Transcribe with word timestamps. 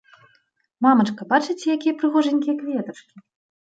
Мамачка, 0.85 1.29
бачыце, 1.35 1.65
якія 1.77 1.97
прыгожанькія 2.03 2.61
кветачкі? 2.61 3.27